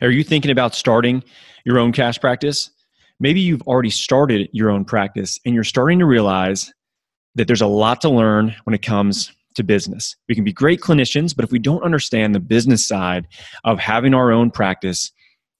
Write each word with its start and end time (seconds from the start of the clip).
Are 0.00 0.10
you 0.10 0.24
thinking 0.24 0.50
about 0.50 0.74
starting 0.74 1.22
your 1.64 1.78
own 1.78 1.92
cash 1.92 2.20
practice? 2.20 2.70
Maybe 3.20 3.40
you've 3.40 3.62
already 3.62 3.90
started 3.90 4.48
your 4.52 4.70
own 4.70 4.84
practice 4.84 5.38
and 5.44 5.54
you're 5.54 5.64
starting 5.64 5.98
to 6.00 6.06
realize 6.06 6.72
that 7.36 7.46
there's 7.46 7.60
a 7.60 7.66
lot 7.66 8.00
to 8.02 8.10
learn 8.10 8.54
when 8.64 8.74
it 8.74 8.82
comes 8.82 9.32
to 9.54 9.62
business. 9.62 10.16
We 10.28 10.34
can 10.34 10.44
be 10.44 10.52
great 10.52 10.80
clinicians, 10.80 11.34
but 11.34 11.44
if 11.44 11.52
we 11.52 11.58
don't 11.58 11.82
understand 11.82 12.34
the 12.34 12.40
business 12.40 12.86
side 12.86 13.26
of 13.64 13.78
having 13.78 14.14
our 14.14 14.32
own 14.32 14.50
practice, 14.50 15.12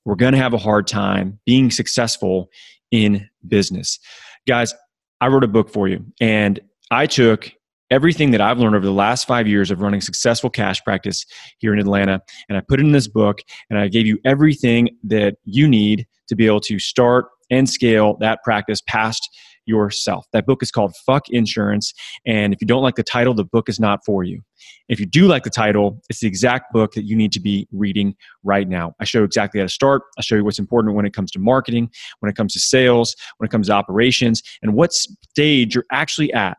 we're 0.05 0.16
going 0.16 0.32
to 0.32 0.39
have 0.39 0.53
a 0.53 0.59
hard 0.59 0.87
time 0.87 1.39
being 1.46 1.71
successful 1.71 2.51
in 2.91 3.29
business. 3.46 3.98
Guys, 4.46 4.75
I 5.21 5.29
wrote 5.29 5.45
a 5.45 5.48
book 5.48 5.71
for 5.71 5.89
you 5.89 6.05
and 6.21 6.61
I 6.91 7.07
took 7.07 7.53
everything 7.95 8.32
that 8.32 8.40
I've 8.40 8.58
learned 8.58 8.74
over 8.74 8.84
the 8.84 8.92
last 8.92 9.24
five 9.29 9.46
years 9.46 9.70
of 9.70 9.80
running 9.80 10.00
successful 10.00 10.50
cash 10.50 10.82
practice 10.82 11.24
here 11.58 11.72
in 11.72 11.79
Atlanta, 11.79 12.20
and 12.48 12.59
I 12.59 12.60
put 12.60 12.80
it 12.80 12.86
in 12.86 12.90
this 12.90 13.06
book, 13.06 13.38
and 13.70 13.78
I 13.78 13.86
gave 13.86 14.04
you 14.04 14.18
everything 14.24 14.88
that 15.04 15.36
you 15.45 15.68
need 15.68 16.05
to 16.27 16.34
be 16.34 16.45
able 16.45 16.60
to 16.62 16.80
start 16.80 17.27
and 17.52 17.70
scale 17.70 18.16
that 18.19 18.41
practice 18.42 18.80
past 18.88 19.30
yourself. 19.66 20.27
That 20.33 20.45
book 20.45 20.60
is 20.60 20.72
called 20.72 20.92
Fuck 21.06 21.28
Insurance. 21.30 21.95
And 22.27 22.52
if 22.52 22.60
you 22.60 22.66
don't 22.66 22.83
like 22.83 22.96
the 22.96 23.05
title, 23.05 23.33
the 23.33 23.45
book 23.45 23.69
is 23.69 23.78
not 23.78 24.00
for 24.05 24.24
you. 24.24 24.42
If 24.88 24.98
you 24.98 25.06
do 25.06 25.27
like 25.28 25.45
the 25.45 25.50
title, 25.50 26.02
it's 26.11 26.19
the 26.19 26.27
exact 26.27 26.72
book 26.72 26.95
that 26.95 27.05
you 27.05 27.14
need 27.14 27.33
to 27.33 27.41
be 27.41 27.69
reading 27.70 28.16
right 28.42 28.69
now. 28.69 28.95
I 29.00 29.05
show 29.05 29.22
exactly 29.22 29.61
how 29.61 29.66
to 29.66 29.72
start. 29.72 30.02
I 30.19 30.22
show 30.22 30.34
you 30.34 30.45
what's 30.45 30.58
important 30.58 30.97
when 30.97 31.06
it 31.06 31.14
comes 31.14 31.30
to 31.30 31.38
marketing, 31.38 31.91
when 32.19 32.28
it 32.28 32.34
comes 32.34 32.55
to 32.55 32.61
sales, 32.61 33.14
when 33.38 33.47
it 33.47 33.50
comes 33.50 33.69
to 33.69 33.72
operations, 33.72 34.42
and 34.62 34.74
what 34.74 34.92
stage 34.92 35.77
you're 35.77 35.86
actually 35.92 36.33
at 36.33 36.58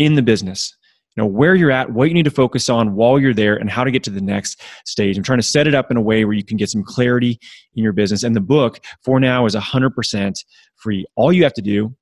in 0.00 0.14
the 0.14 0.22
business 0.22 0.74
you 1.16 1.22
know 1.22 1.26
where 1.26 1.54
you're 1.54 1.70
at 1.70 1.92
what 1.92 2.08
you 2.08 2.14
need 2.14 2.24
to 2.24 2.30
focus 2.30 2.68
on 2.68 2.94
while 2.94 3.18
you're 3.18 3.34
there 3.34 3.56
and 3.56 3.70
how 3.70 3.84
to 3.84 3.90
get 3.90 4.02
to 4.02 4.10
the 4.10 4.20
next 4.20 4.60
stage 4.84 5.16
i'm 5.16 5.22
trying 5.22 5.38
to 5.38 5.46
set 5.46 5.68
it 5.68 5.74
up 5.74 5.90
in 5.90 5.96
a 5.96 6.02
way 6.02 6.24
where 6.24 6.34
you 6.34 6.44
can 6.44 6.56
get 6.56 6.68
some 6.68 6.82
clarity 6.82 7.38
in 7.74 7.84
your 7.84 7.92
business 7.92 8.24
and 8.24 8.34
the 8.34 8.40
book 8.40 8.80
for 9.04 9.20
now 9.20 9.46
is 9.46 9.54
100% 9.54 10.34
free 10.76 11.06
all 11.16 11.32
you 11.32 11.44
have 11.44 11.54
to 11.54 11.62
do 11.62 11.94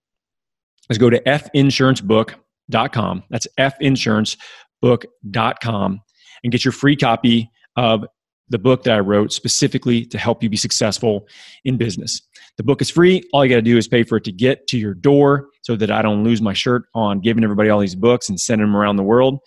is 0.91 0.99
go 0.99 1.09
to 1.11 1.21
finsurancebook.com. 1.21 3.23
That's 3.31 3.47
finsurancebook.com 3.59 6.01
and 6.45 6.53
get 6.53 6.65
your 6.65 6.73
free 6.73 6.97
copy 6.97 7.51
of 7.77 8.07
the 8.51 8.59
book 8.59 8.85
that 8.85 8.95
I 8.95 9.01
wrote 9.01 9.31
specifically 9.33 10.07
to 10.07 10.17
help 10.17 10.43
you 10.43 10.49
be 10.49 10.57
successful 10.57 11.29
in 11.65 11.77
business. 11.77 12.23
The 12.57 12.63
book 12.63 12.81
is 12.81 12.89
free. 12.89 13.23
All 13.33 13.45
you 13.45 13.51
got 13.51 13.57
to 13.57 13.63
do 13.63 13.77
is 13.77 13.87
pay 13.87 14.05
for 14.05 14.17
it 14.17 14.25
to 14.25 14.33
get 14.33 14.67
to 14.69 14.79
your 14.79 14.95
door 14.95 15.51
so 15.69 15.77
that 15.77 15.91
I 15.91 16.01
don't 16.01 16.25
lose 16.25 16.41
my 16.41 16.55
shirt 16.55 16.85
on 16.95 17.21
giving 17.21 17.45
everybody 17.45 17.69
all 17.69 17.79
these 17.79 17.95
books 17.95 18.31
and 18.31 18.41
sending 18.41 18.67
them 18.67 18.75
around 18.75 18.97
the 18.97 19.03
world. 19.03 19.39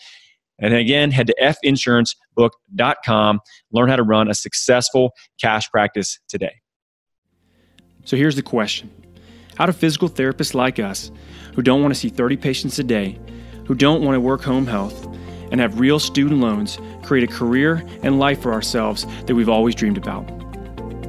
And 0.60 0.72
again, 0.72 1.10
head 1.10 1.26
to 1.26 1.56
finsurancebook.com. 1.66 3.40
Learn 3.72 3.90
how 3.90 3.96
to 3.96 4.04
run 4.04 4.30
a 4.30 4.36
successful 4.36 5.14
cash 5.42 5.68
practice 5.72 6.20
today. 6.30 6.54
So 8.06 8.18
here's 8.18 8.36
the 8.36 8.44
question 8.44 8.92
How 9.56 9.66
do 9.66 9.72
physical 9.72 10.10
therapists 10.10 10.54
like 10.54 10.78
us 10.78 11.10
who 11.56 11.64
don't 11.64 11.82
want 11.82 11.92
to 11.92 12.00
see 12.00 12.10
30 12.10 12.38
patients 12.38 12.78
a 12.78 12.84
day, 12.84 13.18
who 13.66 13.74
don't 13.74 14.04
want 14.04 14.14
to 14.14 14.20
work 14.20 14.44
home 14.44 14.68
health, 14.68 15.08
and 15.50 15.60
have 15.60 15.80
real 15.80 15.98
student 15.98 16.40
loans 16.40 16.78
create 17.02 17.28
a 17.28 17.34
career 17.34 17.84
and 18.04 18.20
life 18.20 18.44
for 18.44 18.54
ourselves 18.54 19.08
that 19.26 19.34
we've 19.34 19.50
always 19.50 19.74
dreamed 19.74 19.98
about? 19.98 20.28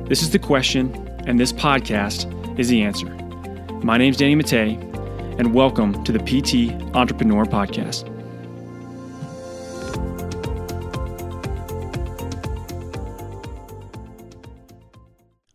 This 0.09 0.23
is 0.23 0.31
the 0.31 0.39
question, 0.39 0.91
and 1.27 1.39
this 1.39 1.53
podcast 1.53 2.59
is 2.59 2.71
the 2.71 2.81
answer. 2.81 3.11
My 3.85 3.99
name 3.99 4.13
is 4.13 4.17
Danny 4.17 4.37
Matta, 4.37 4.92
and 5.43 5.53
welcome 5.53 6.05
to 6.05 6.13
the 6.13 6.21
PT 6.21 6.71
Entrepreneur 6.95 7.45
Podcast. 7.45 8.09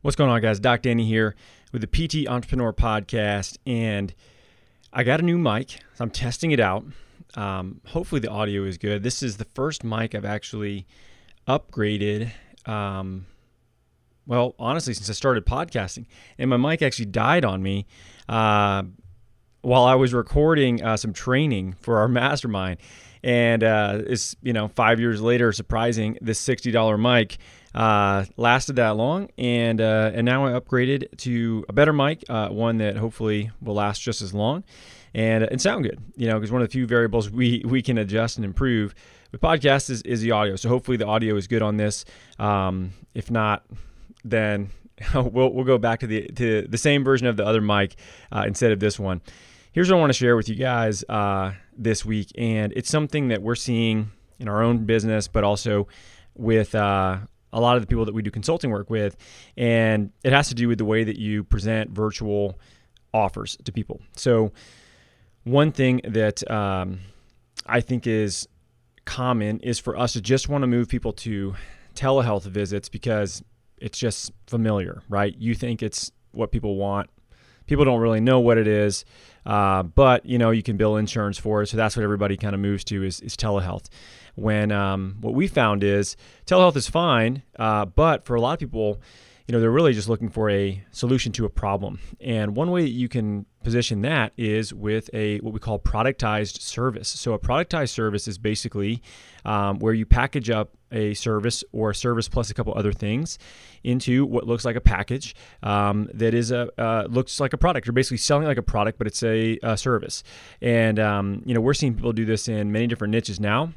What's 0.02 0.18
going 0.18 0.30
on, 0.30 0.42
guys? 0.42 0.60
Doc 0.60 0.82
Danny 0.82 1.06
here 1.06 1.36
with 1.72 1.80
the 1.80 1.88
PT 1.88 2.28
Entrepreneur 2.28 2.74
Podcast, 2.74 3.60
and 3.66 4.14
I 4.92 5.06
got 5.06 5.22
a 5.22 5.24
new 5.24 5.38
mic. 5.38 5.80
So 5.94 6.04
I'm 6.04 6.10
testing 6.10 6.52
it 6.52 6.60
out. 6.60 6.84
Um, 7.36 7.80
hopefully, 7.86 8.20
the 8.20 8.30
audio 8.30 8.66
is 8.66 8.78
good. 8.78 9.04
This 9.04 9.24
is 9.24 9.38
the 9.38 9.46
first 9.46 9.86
mic 9.86 10.14
I've 10.14 10.26
actually 10.26 10.86
upgraded. 11.48 12.32
Um, 12.66 13.26
well, 14.26 14.54
honestly, 14.60 14.94
since 14.94 15.10
I 15.10 15.14
started 15.14 15.46
podcasting, 15.46 16.08
and 16.38 16.50
my 16.50 16.58
mic 16.58 16.82
actually 16.82 17.06
died 17.06 17.46
on 17.46 17.64
me 17.64 17.86
uh, 18.28 18.84
while 19.62 19.84
I 19.84 19.96
was 19.96 20.14
recording 20.14 20.84
uh, 20.84 20.98
some 20.98 21.14
training 21.14 21.76
for 21.80 21.98
our 22.00 22.08
mastermind. 22.08 22.78
And 23.24 23.64
uh, 23.64 24.02
it's 24.06 24.36
you 24.42 24.54
know 24.54 24.68
five 24.70 25.00
years 25.00 25.22
later, 25.22 25.52
surprising 25.52 26.18
this 26.22 26.40
sixty 26.40 26.72
dollar 26.72 26.98
mic 26.98 27.38
uh, 27.74 28.26
lasted 28.38 28.78
that 28.78 28.96
long, 28.96 29.30
and 29.38 29.82
uh, 29.82 30.12
and 30.14 30.26
now 30.26 30.46
I 30.46 30.60
upgraded 30.60 31.18
to 31.20 31.66
a 31.70 31.74
better 31.74 31.94
mic, 31.94 32.24
uh, 32.30 32.50
one 32.50 32.78
that 32.78 32.98
hopefully 32.98 33.52
will 33.62 33.76
last 33.76 34.02
just 34.02 34.22
as 34.22 34.34
long, 34.34 34.64
and 35.14 35.44
and 35.44 35.62
sound 35.62 35.84
good. 35.84 36.00
You 36.16 36.28
know, 36.28 36.36
because 36.36 36.52
one 36.52 36.62
of 36.62 36.68
the 36.68 36.72
few 36.72 36.88
variables 36.88 37.30
we 37.32 37.64
we 37.66 37.82
can 37.82 37.98
adjust 37.98 38.38
and 38.38 38.46
improve 38.46 38.96
with 39.32 39.42
podcasts 39.42 39.90
is, 39.90 40.02
is 40.04 40.22
the 40.22 40.32
audio. 40.32 40.56
So 40.56 40.70
hopefully 40.70 40.98
the 40.98 41.08
audio 41.08 41.36
is 41.36 41.48
good 41.48 41.62
on 41.62 41.78
this. 41.78 42.06
Um, 42.40 42.94
if 43.14 43.30
not, 43.30 43.66
then 44.24 44.70
we'll 45.14 45.54
we'll 45.54 45.66
go 45.66 45.78
back 45.78 46.00
to 46.02 46.08
the 46.08 46.28
to 46.28 46.64
the 46.68 46.78
same 46.78 47.04
version 47.04 47.28
of 47.28 47.38
the 47.38 47.46
other 47.46 47.62
mic 47.62 47.96
uh, 48.32 48.44
instead 48.48 48.72
of 48.72 48.80
this 48.80 49.00
one. 49.00 49.22
Here's 49.72 49.92
what 49.92 49.98
I 49.98 50.00
want 50.00 50.10
to 50.10 50.18
share 50.18 50.36
with 50.36 50.50
you 50.50 50.56
guys 50.56 51.04
uh, 51.08 51.52
this 51.78 52.04
week, 52.04 52.32
and 52.38 52.74
it's 52.76 52.90
something 52.90 53.28
that 53.28 53.42
we're 53.42 53.56
seeing 53.56 54.12
in 54.40 54.48
our 54.48 54.64
own 54.64 54.86
business, 54.86 55.28
but 55.28 55.44
also 55.44 55.88
with 56.36 56.74
uh, 56.74 57.18
a 57.54 57.62
lot 57.62 57.76
of 57.76 57.84
the 57.84 57.88
people 57.88 58.06
that 58.06 58.14
we 58.14 58.22
do 58.22 58.32
consulting 58.32 58.72
work 58.72 58.90
with. 58.90 59.18
And 59.56 60.12
it 60.24 60.34
has 60.34 60.50
to 60.50 60.56
do 60.56 60.68
with 60.68 60.78
the 60.78 60.86
way 60.86 61.04
that 61.04 61.18
you 61.18 61.44
present 61.44 61.92
virtual 61.92 62.60
offers 63.14 63.58
to 63.64 63.72
people. 63.72 64.02
So, 64.16 64.52
one 65.44 65.72
thing 65.72 66.02
that 66.04 66.50
um, 66.52 67.00
I 67.66 67.82
think 67.82 68.06
is 68.06 68.48
common 69.06 69.60
is 69.62 69.80
for 69.80 69.98
us 69.98 70.14
to 70.14 70.22
just 70.22 70.50
want 70.50 70.64
to 70.64 70.68
move 70.68 70.90
people 70.90 71.14
to 71.14 71.56
telehealth 71.96 72.44
visits 72.44 72.90
because 72.90 73.44
it's 73.80 73.98
just 73.98 74.32
familiar, 74.48 75.02
right? 75.10 75.36
You 75.38 75.56
think 75.56 75.84
it's 75.84 76.12
what 76.32 76.52
people 76.52 76.76
want. 76.76 77.10
People 77.66 77.84
don't 77.84 78.00
really 78.00 78.22
know 78.22 78.40
what 78.40 78.58
it 78.58 78.68
is, 78.68 79.04
uh, 79.46 79.84
but 79.84 80.26
you 80.26 80.38
know 80.38 80.52
you 80.52 80.64
can 80.64 80.78
bill 80.78 80.96
insurance 80.96 81.38
for 81.38 81.64
it, 81.64 81.68
so 81.68 81.76
that's 81.76 81.98
what 81.98 82.04
everybody 82.04 82.38
kind 82.38 82.56
of 82.56 82.62
moves 82.62 82.84
to 82.86 83.04
is, 83.04 83.20
is 83.20 83.36
telehealth 83.36 83.88
when 84.38 84.72
um, 84.72 85.18
what 85.20 85.34
we 85.34 85.48
found 85.48 85.84
is 85.84 86.16
telehealth 86.46 86.76
is 86.76 86.88
fine, 86.88 87.42
uh, 87.58 87.86
but 87.86 88.24
for 88.24 88.36
a 88.36 88.42
lot 88.42 88.54
of 88.54 88.60
people, 88.60 89.02
you 89.48 89.54
know, 89.54 89.62
they're 89.62 89.72
really 89.72 89.94
just 89.94 90.10
looking 90.10 90.30
for 90.30 90.50
a 90.50 90.84
solution 90.92 91.32
to 91.32 91.46
a 91.46 91.50
problem. 91.50 92.00
And 92.20 92.56
one 92.56 92.70
way 92.70 92.82
that 92.82 92.90
you 92.90 93.08
can 93.08 93.46
position 93.64 94.02
that 94.02 94.34
is 94.36 94.74
with 94.74 95.10
a 95.14 95.40
what 95.40 95.54
we 95.54 95.60
call 95.60 95.80
productized 95.80 96.60
service. 96.60 97.08
So 97.08 97.32
a 97.34 97.40
productized 97.40 97.90
service 97.90 98.28
is 98.28 98.38
basically 98.38 99.02
um, 99.46 99.80
where 99.80 99.94
you 99.94 100.06
package 100.06 100.50
up 100.50 100.72
a 100.92 101.14
service 101.14 101.64
or 101.72 101.92
a 101.92 101.96
service 101.96 102.28
plus 102.28 102.50
a 102.50 102.54
couple 102.54 102.74
other 102.76 102.92
things 102.92 103.40
into 103.84 104.26
what 104.26 104.46
looks 104.46 104.66
like 104.66 104.76
a 104.76 104.82
package 104.82 105.34
um, 105.64 106.10
that 106.14 106.34
is 106.34 106.52
a 106.52 106.70
uh, 106.78 107.08
looks 107.10 107.40
like 107.40 107.54
a 107.54 107.58
product. 107.58 107.88
You're 107.88 107.94
basically 107.94 108.18
selling 108.18 108.48
like 108.48 108.58
a 108.58 108.64
product, 108.64 108.98
but 108.98 109.08
it's 109.08 109.24
a, 109.24 109.58
a 109.64 109.78
service. 109.78 110.24
And 110.62 111.00
um, 111.00 111.42
you 111.46 111.54
know, 111.54 111.62
we're 111.62 111.74
seeing 111.74 111.94
people 111.94 112.12
do 112.12 112.26
this 112.26 112.50
in 112.50 112.74
many 112.74 112.88
different 112.88 113.12
niches 113.12 113.40
now 113.40 113.72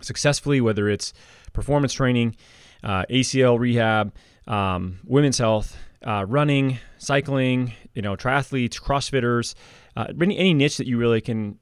successfully, 0.00 0.60
whether 0.60 0.88
it's 0.88 1.12
performance 1.52 1.92
training, 1.92 2.36
uh, 2.82 3.04
ACL 3.10 3.58
rehab, 3.58 4.12
um, 4.46 4.98
women's 5.04 5.38
health, 5.38 5.76
uh, 6.06 6.24
running, 6.26 6.78
cycling, 6.98 7.72
you 7.94 8.02
know, 8.02 8.16
triathletes, 8.16 8.80
CrossFitters, 8.80 9.54
uh, 9.96 10.06
any, 10.20 10.36
any 10.36 10.54
niche 10.54 10.76
that 10.76 10.86
you 10.86 10.98
really 10.98 11.20
can 11.20 11.58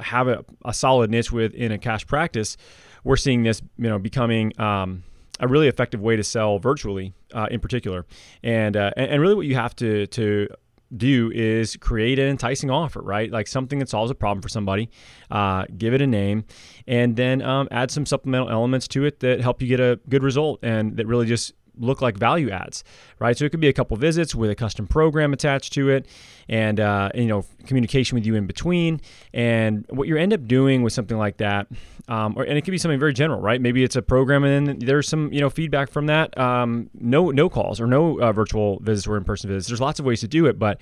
have 0.00 0.28
a, 0.28 0.44
a, 0.64 0.74
solid 0.74 1.10
niche 1.10 1.32
with 1.32 1.54
in 1.54 1.72
a 1.72 1.78
cash 1.78 2.06
practice, 2.06 2.56
we're 3.04 3.16
seeing 3.16 3.42
this, 3.42 3.62
you 3.78 3.88
know, 3.88 3.98
becoming 3.98 4.58
um, 4.60 5.04
a 5.40 5.48
really 5.48 5.68
effective 5.68 6.00
way 6.00 6.16
to 6.16 6.24
sell 6.24 6.58
virtually, 6.58 7.14
uh, 7.32 7.46
in 7.50 7.60
particular, 7.60 8.04
and, 8.42 8.76
uh, 8.76 8.90
and 8.96 9.20
really 9.20 9.34
what 9.34 9.46
you 9.46 9.54
have 9.54 9.74
to 9.76 10.06
to 10.08 10.48
do 10.96 11.32
is 11.34 11.76
create 11.76 12.18
an 12.18 12.28
enticing 12.28 12.70
offer, 12.70 13.00
right? 13.00 13.30
Like 13.30 13.46
something 13.46 13.78
that 13.80 13.88
solves 13.88 14.10
a 14.10 14.14
problem 14.14 14.40
for 14.40 14.48
somebody, 14.48 14.88
uh, 15.30 15.64
give 15.76 15.94
it 15.94 16.00
a 16.00 16.06
name, 16.06 16.44
and 16.86 17.16
then 17.16 17.42
um, 17.42 17.66
add 17.70 17.90
some 17.90 18.06
supplemental 18.06 18.50
elements 18.50 18.86
to 18.88 19.04
it 19.04 19.20
that 19.20 19.40
help 19.40 19.60
you 19.60 19.68
get 19.68 19.80
a 19.80 19.98
good 20.08 20.22
result 20.22 20.60
and 20.62 20.96
that 20.96 21.06
really 21.06 21.26
just 21.26 21.52
look 21.78 22.00
like 22.00 22.16
value 22.16 22.50
adds, 22.50 22.84
right? 23.18 23.36
So 23.36 23.44
it 23.44 23.50
could 23.50 23.60
be 23.60 23.68
a 23.68 23.72
couple 23.72 23.96
visits 23.96 24.34
with 24.34 24.50
a 24.50 24.54
custom 24.54 24.86
program 24.86 25.32
attached 25.32 25.72
to 25.74 25.90
it, 25.90 26.06
and 26.48 26.80
uh, 26.80 27.10
you 27.14 27.26
know 27.26 27.44
communication 27.66 28.16
with 28.16 28.26
you 28.26 28.34
in 28.34 28.46
between. 28.46 29.00
And 29.32 29.86
what 29.90 30.08
you 30.08 30.16
end 30.16 30.32
up 30.32 30.46
doing 30.46 30.82
with 30.82 30.92
something 30.92 31.18
like 31.18 31.38
that, 31.38 31.68
um, 32.08 32.34
or 32.36 32.44
and 32.44 32.56
it 32.56 32.62
could 32.62 32.70
be 32.70 32.78
something 32.78 32.98
very 32.98 33.12
general, 33.12 33.40
right? 33.40 33.60
Maybe 33.60 33.84
it's 33.84 33.96
a 33.96 34.02
program, 34.02 34.44
and 34.44 34.66
then 34.66 34.78
there's 34.80 35.08
some 35.08 35.32
you 35.32 35.40
know 35.40 35.50
feedback 35.50 35.90
from 35.90 36.06
that. 36.06 36.36
Um, 36.38 36.90
no 36.94 37.30
no 37.30 37.48
calls 37.48 37.80
or 37.80 37.86
no 37.86 38.20
uh, 38.20 38.32
virtual 38.32 38.80
visits 38.80 39.06
or 39.06 39.16
in 39.16 39.24
person 39.24 39.48
visits. 39.48 39.68
There's 39.68 39.80
lots 39.80 39.98
of 39.98 40.06
ways 40.06 40.20
to 40.20 40.28
do 40.28 40.46
it, 40.46 40.58
but 40.58 40.80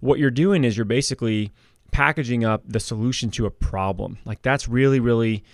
what 0.00 0.18
you're 0.18 0.30
doing 0.30 0.64
is 0.64 0.76
you're 0.76 0.84
basically 0.84 1.52
packaging 1.92 2.44
up 2.44 2.62
the 2.66 2.80
solution 2.80 3.30
to 3.30 3.46
a 3.46 3.50
problem. 3.50 4.18
Like 4.24 4.42
that's 4.42 4.68
really 4.68 5.00
really 5.00 5.44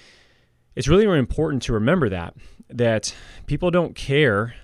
it's 0.75 0.89
really, 0.89 1.07
really 1.07 1.19
important 1.19 1.63
to 1.65 1.73
remember 1.73 2.09
that 2.09 2.35
that 2.71 3.15
people 3.47 3.71
don't 3.71 3.95
care 3.95 4.55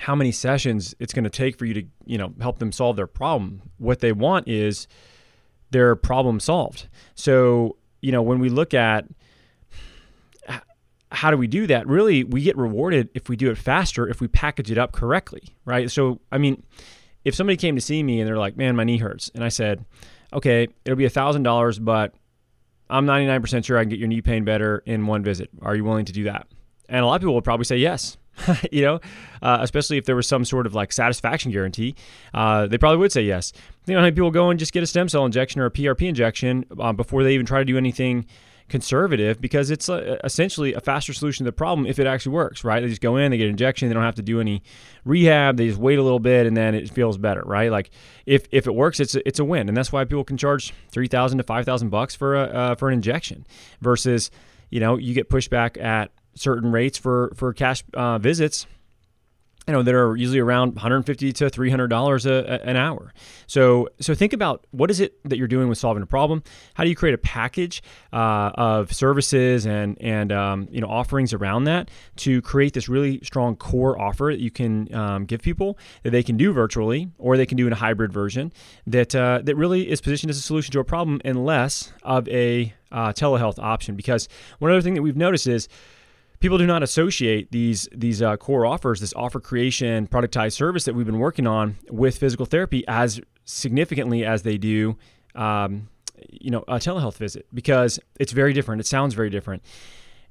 how 0.00 0.14
many 0.14 0.32
sessions 0.32 0.94
it's 0.98 1.12
going 1.12 1.24
to 1.24 1.30
take 1.30 1.58
for 1.58 1.66
you 1.66 1.74
to, 1.74 1.84
you 2.06 2.16
know, 2.16 2.32
help 2.40 2.58
them 2.58 2.72
solve 2.72 2.96
their 2.96 3.06
problem. 3.06 3.60
What 3.76 4.00
they 4.00 4.12
want 4.12 4.48
is 4.48 4.88
their 5.70 5.94
problem 5.94 6.40
solved. 6.40 6.88
So, 7.14 7.76
you 8.00 8.10
know, 8.10 8.22
when 8.22 8.38
we 8.38 8.48
look 8.48 8.72
at 8.72 9.04
how 11.12 11.30
do 11.30 11.36
we 11.36 11.46
do 11.46 11.66
that? 11.66 11.86
Really, 11.86 12.24
we 12.24 12.40
get 12.40 12.56
rewarded 12.56 13.10
if 13.14 13.28
we 13.28 13.36
do 13.36 13.50
it 13.50 13.58
faster, 13.58 14.08
if 14.08 14.20
we 14.20 14.28
package 14.28 14.70
it 14.70 14.78
up 14.78 14.92
correctly, 14.92 15.42
right? 15.64 15.90
So, 15.90 16.20
I 16.32 16.38
mean, 16.38 16.62
if 17.24 17.34
somebody 17.34 17.56
came 17.56 17.74
to 17.74 17.80
see 17.80 18.02
me 18.02 18.20
and 18.20 18.28
they're 18.28 18.38
like, 18.38 18.56
man, 18.56 18.76
my 18.76 18.84
knee 18.84 18.98
hurts, 18.98 19.30
and 19.34 19.44
I 19.44 19.48
said, 19.48 19.84
okay, 20.32 20.68
it'll 20.84 20.96
be 20.96 21.04
a 21.04 21.10
$1,000, 21.10 21.84
but 21.84 22.14
I'm 22.88 23.06
99% 23.06 23.64
sure 23.64 23.76
I 23.76 23.82
can 23.82 23.90
get 23.90 23.98
your 23.98 24.08
knee 24.08 24.22
pain 24.22 24.44
better 24.44 24.82
in 24.86 25.06
one 25.06 25.22
visit. 25.22 25.50
Are 25.60 25.74
you 25.74 25.84
willing 25.84 26.06
to 26.06 26.12
do 26.12 26.24
that? 26.24 26.46
And 26.88 27.02
a 27.02 27.06
lot 27.06 27.16
of 27.16 27.20
people 27.20 27.34
will 27.34 27.42
probably 27.42 27.64
say 27.64 27.76
yes. 27.76 28.16
you 28.72 28.82
know, 28.82 29.00
uh, 29.42 29.58
especially 29.60 29.98
if 29.98 30.04
there 30.04 30.16
was 30.16 30.26
some 30.26 30.44
sort 30.44 30.66
of 30.66 30.74
like 30.74 30.92
satisfaction 30.92 31.50
guarantee, 31.50 31.94
uh, 32.34 32.66
they 32.66 32.78
probably 32.78 32.98
would 32.98 33.12
say 33.12 33.22
yes. 33.22 33.52
You 33.86 33.94
know, 33.94 34.00
how 34.00 34.10
people 34.10 34.30
go 34.30 34.50
and 34.50 34.58
just 34.58 34.72
get 34.72 34.82
a 34.82 34.86
stem 34.86 35.08
cell 35.08 35.24
injection 35.24 35.60
or 35.60 35.66
a 35.66 35.70
PRP 35.70 36.08
injection 36.08 36.64
uh, 36.78 36.92
before 36.92 37.22
they 37.24 37.34
even 37.34 37.46
try 37.46 37.58
to 37.58 37.64
do 37.64 37.76
anything 37.76 38.26
conservative 38.70 39.40
because 39.40 39.70
it's 39.70 39.88
uh, 39.88 40.16
essentially 40.24 40.72
a 40.72 40.80
faster 40.80 41.12
solution 41.12 41.44
to 41.44 41.48
the 41.48 41.52
problem 41.52 41.86
if 41.86 41.98
it 41.98 42.06
actually 42.06 42.32
works, 42.32 42.64
right? 42.64 42.80
They 42.80 42.88
just 42.88 43.00
go 43.02 43.16
in, 43.16 43.30
they 43.30 43.36
get 43.36 43.44
an 43.44 43.50
injection, 43.50 43.88
they 43.88 43.94
don't 43.94 44.04
have 44.04 44.14
to 44.14 44.22
do 44.22 44.40
any 44.40 44.62
rehab, 45.04 45.56
they 45.58 45.66
just 45.66 45.80
wait 45.80 45.98
a 45.98 46.02
little 46.02 46.20
bit 46.20 46.46
and 46.46 46.56
then 46.56 46.74
it 46.74 46.88
feels 46.90 47.18
better, 47.18 47.42
right? 47.44 47.70
Like 47.70 47.90
if, 48.24 48.46
if 48.52 48.66
it 48.66 48.74
works, 48.74 49.00
it's 49.00 49.14
a, 49.14 49.26
it's 49.28 49.40
a 49.40 49.44
win, 49.44 49.68
and 49.68 49.76
that's 49.76 49.92
why 49.92 50.04
people 50.04 50.24
can 50.24 50.38
charge 50.38 50.72
three 50.90 51.08
thousand 51.08 51.38
to 51.38 51.44
five 51.44 51.66
thousand 51.66 51.90
bucks 51.90 52.14
for 52.14 52.36
a 52.36 52.44
uh, 52.44 52.74
for 52.76 52.88
an 52.88 52.94
injection 52.94 53.44
versus 53.80 54.30
you 54.70 54.80
know 54.80 54.96
you 54.96 55.12
get 55.14 55.28
pushback 55.28 55.82
at 55.82 56.12
certain 56.40 56.72
rates 56.72 56.98
for 56.98 57.32
for 57.36 57.52
cash 57.52 57.84
uh, 57.94 58.18
visits 58.18 58.66
you 59.70 59.76
know 59.76 59.82
that 59.82 59.94
are 59.94 60.16
usually 60.16 60.40
around 60.40 60.74
150 60.74 61.32
to 61.32 61.48
300 61.48 61.86
dollars 61.86 62.26
an 62.26 62.76
hour. 62.76 63.12
So 63.46 63.88
so 64.00 64.14
think 64.14 64.32
about 64.32 64.66
what 64.72 64.90
is 64.90 64.98
it 64.98 65.22
that 65.28 65.38
you're 65.38 65.46
doing 65.46 65.68
with 65.68 65.78
solving 65.78 66.02
a 66.02 66.06
problem? 66.06 66.42
How 66.74 66.82
do 66.82 66.90
you 66.90 66.96
create 66.96 67.14
a 67.14 67.18
package 67.18 67.82
uh, 68.12 68.50
of 68.54 68.92
services 68.92 69.66
and 69.66 69.96
and 70.00 70.32
um, 70.32 70.66
you 70.72 70.80
know 70.80 70.88
offerings 70.88 71.32
around 71.32 71.64
that 71.64 71.88
to 72.16 72.42
create 72.42 72.72
this 72.72 72.88
really 72.88 73.20
strong 73.22 73.54
core 73.54 74.00
offer 74.00 74.30
that 74.32 74.40
you 74.40 74.50
can 74.50 74.92
um, 74.94 75.24
give 75.24 75.40
people 75.40 75.78
that 76.02 76.10
they 76.10 76.24
can 76.24 76.36
do 76.36 76.52
virtually 76.52 77.08
or 77.18 77.36
they 77.36 77.46
can 77.46 77.56
do 77.56 77.66
in 77.68 77.72
a 77.72 77.76
hybrid 77.76 78.12
version 78.12 78.52
that 78.88 79.14
uh, 79.14 79.40
that 79.44 79.54
really 79.54 79.88
is 79.88 80.00
positioned 80.00 80.30
as 80.30 80.38
a 80.38 80.42
solution 80.42 80.72
to 80.72 80.80
a 80.80 80.84
problem 80.84 81.20
and 81.24 81.44
less 81.44 81.92
of 82.02 82.28
a 82.28 82.74
uh, 82.90 83.12
telehealth 83.12 83.58
option? 83.58 83.94
Because 83.94 84.28
one 84.58 84.72
other 84.72 84.82
thing 84.82 84.94
that 84.94 85.02
we've 85.02 85.16
noticed 85.16 85.46
is 85.46 85.68
people 86.40 86.58
do 86.58 86.66
not 86.66 86.82
associate 86.82 87.52
these 87.52 87.88
these 87.92 88.20
uh, 88.22 88.36
core 88.36 88.66
offers, 88.66 89.00
this 89.00 89.12
offer 89.14 89.40
creation 89.40 90.06
productized 90.06 90.52
service 90.52 90.84
that 90.84 90.94
we've 90.94 91.06
been 91.06 91.18
working 91.18 91.46
on 91.46 91.76
with 91.88 92.18
physical 92.18 92.46
therapy 92.46 92.84
as 92.88 93.20
significantly 93.44 94.24
as 94.24 94.42
they 94.42 94.56
do, 94.58 94.96
um, 95.34 95.88
you 96.30 96.50
know, 96.50 96.64
a 96.66 96.74
telehealth 96.74 97.16
visit 97.16 97.46
because 97.54 98.00
it's 98.18 98.32
very 98.32 98.52
different. 98.52 98.80
It 98.80 98.86
sounds 98.86 99.14
very 99.14 99.30
different. 99.30 99.62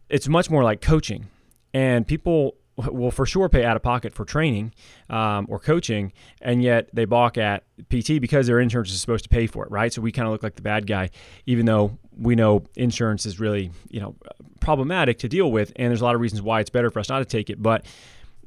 It's 0.09 0.27
much 0.27 0.50
more 0.50 0.63
like 0.63 0.81
coaching, 0.81 1.27
and 1.73 2.06
people 2.06 2.56
will 2.87 3.11
for 3.11 3.25
sure 3.25 3.49
pay 3.49 3.65
out 3.65 3.75
of 3.75 3.83
pocket 3.83 4.13
for 4.13 4.25
training 4.25 4.73
um, 5.09 5.45
or 5.49 5.59
coaching, 5.59 6.13
and 6.41 6.63
yet 6.63 6.89
they 6.93 7.05
balk 7.05 7.37
at 7.37 7.63
PT 7.89 8.21
because 8.21 8.47
their 8.47 8.59
insurance 8.59 8.91
is 8.91 9.01
supposed 9.01 9.23
to 9.23 9.29
pay 9.29 9.47
for 9.47 9.65
it, 9.65 9.71
right? 9.71 9.91
So 9.91 10.01
we 10.01 10.11
kind 10.11 10.27
of 10.27 10.31
look 10.31 10.43
like 10.43 10.55
the 10.55 10.61
bad 10.61 10.87
guy, 10.87 11.09
even 11.45 11.65
though 11.65 11.97
we 12.17 12.35
know 12.35 12.63
insurance 12.75 13.25
is 13.25 13.39
really 13.39 13.71
you 13.89 13.99
know 13.99 14.15
problematic 14.59 15.19
to 15.19 15.29
deal 15.29 15.51
with, 15.51 15.73
and 15.75 15.89
there's 15.89 16.01
a 16.01 16.05
lot 16.05 16.15
of 16.15 16.21
reasons 16.21 16.41
why 16.41 16.59
it's 16.59 16.69
better 16.69 16.89
for 16.89 16.99
us 16.99 17.09
not 17.09 17.19
to 17.19 17.25
take 17.25 17.49
it, 17.49 17.61
but 17.61 17.85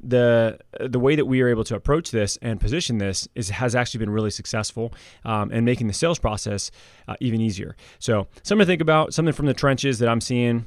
the 0.02 0.58
the 0.80 0.98
way 0.98 1.14
that 1.14 1.26
we 1.26 1.40
are 1.42 1.48
able 1.48 1.62
to 1.64 1.76
approach 1.76 2.10
this 2.10 2.36
and 2.42 2.60
position 2.60 2.98
this 2.98 3.28
is 3.34 3.50
has 3.50 3.74
actually 3.74 3.98
been 3.98 4.10
really 4.10 4.30
successful 4.30 4.92
um, 5.24 5.50
and 5.52 5.64
making 5.64 5.86
the 5.86 5.92
sales 5.92 6.18
process 6.18 6.70
uh, 7.06 7.14
even 7.20 7.40
easier. 7.40 7.76
So 7.98 8.26
something 8.42 8.64
to 8.64 8.66
think 8.66 8.82
about, 8.82 9.14
something 9.14 9.32
from 9.32 9.46
the 9.46 9.54
trenches 9.54 10.00
that 10.00 10.08
I'm 10.08 10.20
seeing 10.20 10.66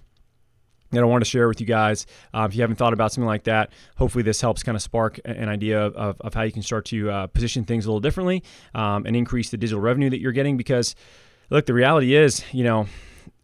that 0.91 1.01
I 1.01 1.05
want 1.05 1.23
to 1.23 1.29
share 1.29 1.47
with 1.47 1.59
you 1.59 1.67
guys. 1.67 2.05
Uh, 2.33 2.47
if 2.49 2.55
you 2.55 2.61
haven't 2.61 2.77
thought 2.77 2.93
about 2.93 3.11
something 3.11 3.27
like 3.27 3.43
that, 3.45 3.71
hopefully 3.97 4.23
this 4.23 4.39
helps 4.41 4.63
kind 4.63 4.75
of 4.75 4.81
spark 4.81 5.19
an 5.25 5.49
idea 5.49 5.81
of, 5.81 6.21
of 6.21 6.33
how 6.33 6.43
you 6.43 6.51
can 6.51 6.61
start 6.61 6.85
to 6.85 7.09
uh, 7.09 7.27
position 7.27 7.63
things 7.63 7.85
a 7.85 7.89
little 7.89 7.99
differently 7.99 8.43
um, 8.73 9.05
and 9.05 9.15
increase 9.15 9.49
the 9.49 9.57
digital 9.57 9.81
revenue 9.81 10.09
that 10.09 10.19
you're 10.19 10.31
getting. 10.31 10.57
Because, 10.57 10.95
look, 11.49 11.65
the 11.65 11.73
reality 11.73 12.15
is, 12.15 12.43
you 12.53 12.63
know, 12.63 12.87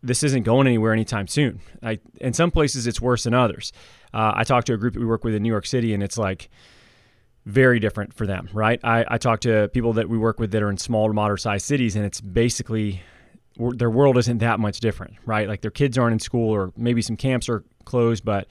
this 0.03 0.23
isn't 0.23 0.43
going 0.43 0.67
anywhere 0.67 0.93
anytime 0.93 1.27
soon. 1.27 1.59
I, 1.83 1.99
in 2.19 2.33
some 2.33 2.51
places, 2.51 2.88
it's 2.88 3.01
worse 3.01 3.23
than 3.23 3.33
others. 3.33 3.71
Uh, 4.13 4.33
I 4.35 4.43
talked 4.43 4.67
to 4.67 4.73
a 4.73 4.77
group 4.77 4.93
that 4.93 4.99
we 4.99 5.05
work 5.05 5.23
with 5.23 5.35
in 5.35 5.43
New 5.43 5.49
York 5.49 5.65
City, 5.65 5.93
and 5.93 6.01
it's 6.03 6.17
like 6.17 6.49
very 7.45 7.79
different 7.79 8.13
for 8.13 8.27
them, 8.27 8.49
right? 8.53 8.79
I, 8.83 9.05
I 9.07 9.17
talk 9.17 9.41
to 9.41 9.69
people 9.73 9.93
that 9.93 10.09
we 10.09 10.17
work 10.17 10.39
with 10.39 10.51
that 10.51 10.61
are 10.61 10.69
in 10.69 10.77
small 10.77 11.07
to 11.07 11.13
moderate 11.13 11.41
sized 11.41 11.65
cities, 11.65 11.95
and 11.95 12.05
it's 12.05 12.21
basically 12.21 13.01
their 13.75 13.90
world 13.90 14.18
isn't 14.18 14.40
that 14.40 14.60
much 14.60 14.80
different, 14.80 15.16
right? 15.25 15.48
Like 15.48 15.62
their 15.62 15.72
kids 15.72 15.98
aren't 15.98 16.13
in 16.13 16.19
school, 16.19 16.50
or 16.50 16.74
maybe 16.75 17.02
some 17.02 17.16
camps 17.16 17.50
are 17.50 17.63
closed, 17.86 18.25
but 18.25 18.48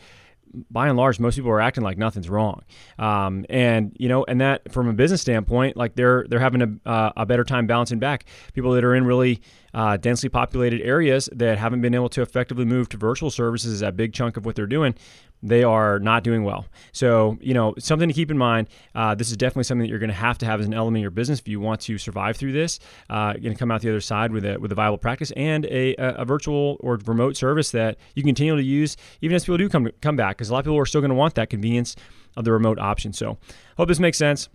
by 0.71 0.89
and 0.89 0.97
large, 0.97 1.21
most 1.21 1.37
people 1.37 1.51
are 1.51 1.61
acting 1.61 1.85
like 1.85 1.99
nothing's 1.99 2.29
wrong. 2.29 2.62
Um, 2.99 3.47
and 3.49 3.97
you 3.99 4.09
know, 4.09 4.25
and 4.25 4.41
that 4.41 4.73
from 4.73 4.89
a 4.89 4.93
business 4.93 5.21
standpoint, 5.21 5.77
like 5.77 5.95
they're 5.95 6.25
they're 6.29 6.41
having 6.41 6.62
a, 6.62 6.89
uh, 6.89 7.12
a 7.17 7.27
better 7.27 7.45
time 7.45 7.67
bouncing 7.67 7.99
back. 7.99 8.25
People 8.53 8.73
that 8.73 8.85
are 8.85 8.95
in 8.95 9.05
really 9.05 9.41
uh, 9.75 9.97
densely 9.97 10.29
populated 10.29 10.83
areas 10.83 11.29
that 11.33 11.59
haven't 11.59 11.81
been 11.81 11.95
able 11.95 12.09
to 12.11 12.23
effectively 12.23 12.65
move 12.65 12.89
to 12.89 12.97
virtual 12.97 13.31
services 13.31 13.75
is 13.75 13.83
a 13.83 13.93
big 13.93 14.12
chunk 14.12 14.37
of 14.37 14.45
what 14.45 14.57
they're 14.57 14.67
doing 14.67 14.95
they 15.42 15.64
are 15.64 15.98
not 15.98 16.22
doing 16.22 16.44
well. 16.44 16.66
So, 16.92 17.38
you 17.40 17.54
know, 17.54 17.75
something 17.78 18.08
to 18.08 18.14
keep 18.14 18.31
in 18.31 18.38
mind. 18.38 18.69
Uh, 18.94 19.14
this 19.14 19.31
is 19.31 19.37
definitely 19.37 19.64
something 19.64 19.82
that 19.82 19.88
you're 19.88 19.98
going 19.98 20.10
to 20.10 20.14
have 20.14 20.38
to 20.38 20.46
have 20.46 20.60
as 20.60 20.66
an 20.66 20.75
element 20.75 20.98
of 20.98 21.02
your 21.02 21.10
business 21.10 21.38
if 21.38 21.48
you 21.48 21.60
want 21.60 21.81
to 21.82 21.98
survive 21.98 22.37
through 22.37 22.52
this. 22.52 22.78
Uh, 23.08 23.34
to 23.34 23.54
come 23.54 23.70
out 23.70 23.81
the 23.81 23.88
other 23.88 24.00
side 24.00 24.32
with 24.32 24.44
a 24.44 24.58
with 24.58 24.70
a 24.70 24.75
viable 24.75 24.98
practice 24.98 25.32
and 25.37 25.66
a, 25.66 25.94
a 25.96 26.25
virtual 26.25 26.76
or 26.81 26.98
remote 27.06 27.37
service 27.37 27.70
that 27.72 27.96
you 28.14 28.22
continue 28.22 28.54
to 28.54 28.62
use 28.62 28.96
even 29.20 29.34
as 29.34 29.44
people 29.44 29.58
do 29.58 29.69
come 29.69 29.88
come 30.00 30.16
back 30.16 30.37
because 30.37 30.50
a 30.50 30.52
lot 30.52 30.60
of 30.60 30.64
people 30.66 30.78
are 30.78 30.87
still 30.87 31.00
going 31.00 31.10
to 31.10 31.14
want 31.16 31.34
that 31.34 31.50
convenience 31.50 31.96
of 32.37 32.44
the 32.44 32.52
remote 32.52 32.78
option. 32.78 33.12
So, 33.12 33.38
hope 33.76 33.88
this 33.88 33.98
makes 33.98 34.19
sense. 34.19 34.48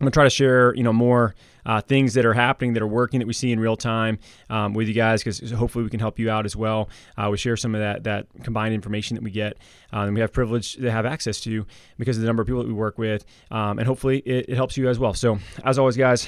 I'm 0.00 0.06
gonna 0.06 0.12
try 0.12 0.24
to 0.24 0.30
share, 0.30 0.74
you 0.74 0.82
know, 0.82 0.94
more 0.94 1.34
uh, 1.66 1.82
things 1.82 2.14
that 2.14 2.24
are 2.24 2.32
happening 2.32 2.72
that 2.72 2.82
are 2.82 2.86
working 2.86 3.20
that 3.20 3.26
we 3.26 3.34
see 3.34 3.52
in 3.52 3.60
real 3.60 3.76
time 3.76 4.18
um, 4.48 4.72
with 4.72 4.88
you 4.88 4.94
guys 4.94 5.22
because 5.22 5.50
hopefully 5.50 5.84
we 5.84 5.90
can 5.90 6.00
help 6.00 6.18
you 6.18 6.30
out 6.30 6.46
as 6.46 6.56
well. 6.56 6.88
Uh, 7.18 7.28
we 7.30 7.36
share 7.36 7.54
some 7.54 7.74
of 7.74 7.82
that 7.82 8.04
that 8.04 8.26
combined 8.42 8.72
information 8.72 9.14
that 9.16 9.22
we 9.22 9.30
get 9.30 9.58
uh, 9.92 9.98
and 9.98 10.14
we 10.14 10.20
have 10.22 10.32
privilege 10.32 10.72
to 10.76 10.90
have 10.90 11.04
access 11.04 11.38
to 11.42 11.66
because 11.98 12.16
of 12.16 12.22
the 12.22 12.26
number 12.26 12.40
of 12.40 12.46
people 12.46 12.62
that 12.62 12.68
we 12.68 12.72
work 12.72 12.96
with, 12.96 13.26
um, 13.50 13.78
and 13.78 13.86
hopefully 13.86 14.20
it, 14.20 14.48
it 14.48 14.56
helps 14.56 14.78
you 14.78 14.88
as 14.88 14.98
well. 14.98 15.12
So 15.12 15.38
as 15.64 15.78
always, 15.78 15.98
guys, 15.98 16.26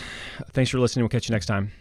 thanks 0.50 0.70
for 0.70 0.78
listening. 0.78 1.04
We'll 1.04 1.08
catch 1.08 1.30
you 1.30 1.32
next 1.32 1.46
time. 1.46 1.72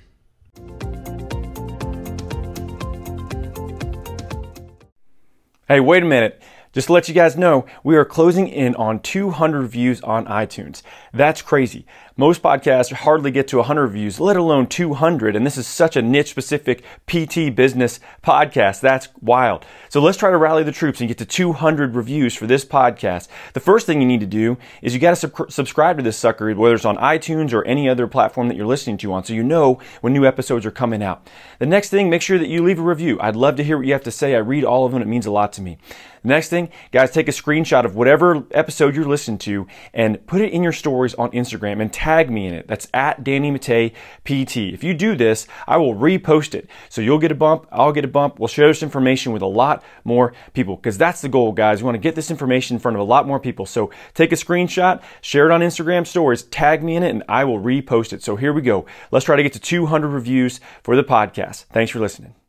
Hey, 5.67 5.81
wait 5.81 6.03
a 6.03 6.05
minute. 6.05 6.41
Just 6.73 6.87
to 6.87 6.93
let 6.93 7.09
you 7.09 7.13
guys 7.13 7.35
know, 7.35 7.65
we 7.83 7.97
are 7.97 8.05
closing 8.05 8.47
in 8.47 8.75
on 8.75 9.01
200 9.01 9.63
views 9.67 9.99
on 10.01 10.25
iTunes. 10.25 10.81
That's 11.13 11.41
crazy. 11.41 11.85
Most 12.15 12.41
podcasts 12.41 12.93
hardly 12.93 13.31
get 13.31 13.47
to 13.49 13.57
100 13.57 13.87
views, 13.87 14.19
let 14.19 14.37
alone 14.37 14.67
200. 14.67 15.35
And 15.35 15.45
this 15.45 15.57
is 15.57 15.67
such 15.67 15.95
a 15.95 16.01
niche 16.01 16.29
specific 16.29 16.83
PT 17.07 17.53
business 17.53 17.99
podcast. 18.23 18.79
That's 18.79 19.09
wild. 19.21 19.65
So 19.89 20.01
let's 20.01 20.17
try 20.17 20.29
to 20.29 20.37
rally 20.37 20.63
the 20.63 20.71
troops 20.71 21.01
and 21.01 21.07
get 21.07 21.17
to 21.17 21.25
200 21.25 21.95
reviews 21.95 22.35
for 22.35 22.47
this 22.47 22.63
podcast. 22.63 23.27
The 23.53 23.59
first 23.59 23.85
thing 23.85 23.99
you 23.99 24.07
need 24.07 24.19
to 24.19 24.25
do 24.25 24.57
is 24.81 24.93
you 24.93 24.99
got 24.99 25.09
to 25.09 25.15
sub- 25.15 25.51
subscribe 25.51 25.97
to 25.97 26.03
this 26.03 26.17
sucker, 26.17 26.53
whether 26.53 26.75
it's 26.75 26.85
on 26.85 26.97
iTunes 26.97 27.53
or 27.53 27.65
any 27.65 27.89
other 27.89 28.07
platform 28.07 28.47
that 28.47 28.55
you're 28.55 28.65
listening 28.65 28.97
to 28.99 29.11
on, 29.13 29.23
so 29.23 29.33
you 29.33 29.43
know 29.43 29.79
when 30.01 30.13
new 30.13 30.25
episodes 30.25 30.65
are 30.65 30.71
coming 30.71 31.01
out. 31.03 31.27
The 31.59 31.65
next 31.65 31.89
thing, 31.89 32.09
make 32.09 32.21
sure 32.21 32.37
that 32.37 32.49
you 32.49 32.63
leave 32.63 32.79
a 32.79 32.83
review. 32.83 33.19
I'd 33.19 33.35
love 33.35 33.55
to 33.55 33.63
hear 33.63 33.77
what 33.77 33.87
you 33.87 33.93
have 33.93 34.03
to 34.03 34.11
say. 34.11 34.35
I 34.35 34.39
read 34.39 34.63
all 34.63 34.85
of 34.85 34.91
them. 34.91 35.01
It 35.01 35.07
means 35.07 35.25
a 35.25 35.31
lot 35.31 35.53
to 35.53 35.61
me. 35.61 35.77
The 36.21 36.27
next 36.27 36.49
thing, 36.49 36.60
guys, 36.91 37.11
take 37.11 37.27
a 37.27 37.31
screenshot 37.31 37.85
of 37.85 37.95
whatever 37.95 38.43
episode 38.51 38.95
you're 38.95 39.05
listening 39.05 39.37
to 39.39 39.67
and 39.93 40.25
put 40.27 40.41
it 40.41 40.51
in 40.51 40.63
your 40.63 40.71
stories 40.71 41.13
on 41.15 41.31
Instagram 41.31 41.81
and 41.81 41.91
tag 41.91 42.29
me 42.29 42.47
in 42.47 42.53
it. 42.53 42.67
That's 42.67 42.87
at 42.93 43.23
Danny 43.23 43.51
Matta 43.51 43.91
PT. 44.25 44.57
If 44.57 44.83
you 44.83 44.93
do 44.93 45.15
this, 45.15 45.47
I 45.67 45.77
will 45.77 45.95
repost 45.95 46.53
it. 46.53 46.69
So 46.89 47.01
you'll 47.01 47.19
get 47.19 47.31
a 47.31 47.35
bump, 47.35 47.67
I'll 47.71 47.91
get 47.91 48.05
a 48.05 48.09
bump. 48.09 48.39
We'll 48.39 48.47
share 48.47 48.67
this 48.67 48.83
information 48.83 49.31
with 49.31 49.41
a 49.41 49.47
lot 49.47 49.83
more 50.03 50.33
people 50.53 50.75
because 50.75 50.97
that's 50.97 51.21
the 51.21 51.29
goal, 51.29 51.51
guys. 51.51 51.81
We 51.81 51.85
want 51.85 51.95
to 51.95 51.99
get 51.99 52.15
this 52.15 52.31
information 52.31 52.75
in 52.75 52.79
front 52.79 52.97
of 52.97 53.01
a 53.01 53.05
lot 53.05 53.27
more 53.27 53.39
people. 53.39 53.65
So 53.65 53.91
take 54.13 54.31
a 54.31 54.35
screenshot, 54.35 55.01
share 55.21 55.45
it 55.45 55.51
on 55.51 55.61
Instagram 55.61 56.05
stories, 56.05 56.43
tag 56.43 56.83
me 56.83 56.95
in 56.95 57.03
it, 57.03 57.09
and 57.09 57.23
I 57.29 57.43
will 57.43 57.59
repost 57.59 58.13
it. 58.13 58.23
So 58.23 58.35
here 58.35 58.53
we 58.53 58.61
go. 58.61 58.85
Let's 59.11 59.25
try 59.25 59.35
to 59.35 59.43
get 59.43 59.53
to 59.53 59.59
200 59.59 60.07
reviews 60.07 60.59
for 60.83 60.95
the 60.95 61.03
podcast. 61.03 61.65
Thanks 61.65 61.91
for 61.91 61.99
listening. 61.99 62.40